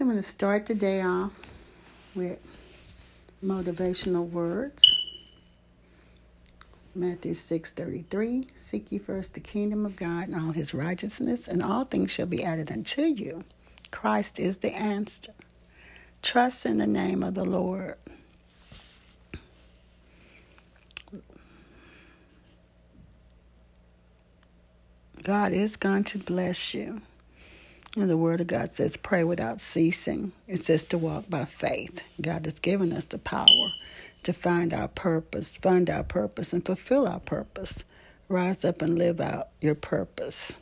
[0.00, 1.32] I'm going to start the day off
[2.14, 2.38] with
[3.44, 4.82] motivational words.
[6.96, 11.84] Matthew 6:33 Seek ye first the kingdom of God and all his righteousness and all
[11.84, 13.44] things shall be added unto you.
[13.92, 15.32] Christ is the answer.
[16.22, 17.96] Trust in the name of the Lord.
[25.22, 27.00] God is going to bless you.
[27.96, 30.32] And the Word of God says, pray without ceasing.
[30.48, 32.00] It says to walk by faith.
[32.20, 33.72] God has given us the power
[34.24, 37.84] to find our purpose, find our purpose, and fulfill our purpose.
[38.28, 40.54] Rise up and live out your purpose.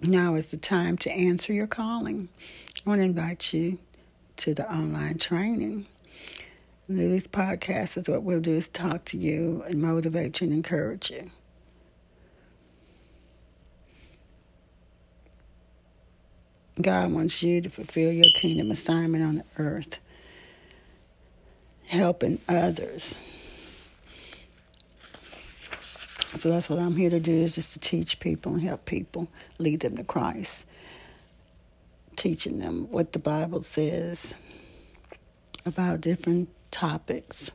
[0.00, 2.30] Now is the time to answer your calling.
[2.84, 3.78] I want to invite you
[4.38, 5.86] to the online training.
[6.88, 11.10] These podcasts is what we'll do is talk to you and motivate you and encourage
[11.10, 11.30] you.
[16.82, 19.98] God wants you to fulfill your kingdom assignment on the earth,
[21.86, 23.14] helping others.
[26.38, 29.28] So that's what I'm here to do is just to teach people and help people,
[29.58, 30.64] lead them to Christ.
[32.16, 34.34] Teaching them what the Bible says
[35.66, 37.50] about different topics.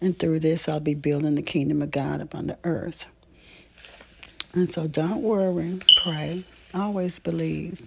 [0.00, 3.06] And through this, I'll be building the kingdom of God upon the earth.
[4.52, 7.80] And so don't worry, pray, always believe.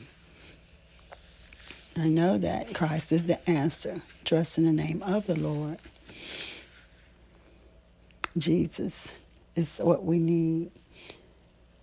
[1.95, 4.02] I know that Christ is the answer.
[4.25, 5.78] Trust in the name of the Lord.
[8.38, 9.14] Jesus
[9.56, 10.72] is what we need.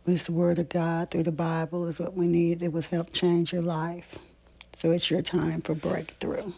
[0.06, 3.12] It's the Word of God through the Bible is what we need that will help
[3.12, 4.18] change your life.
[4.74, 6.52] So it's your time for breakthrough.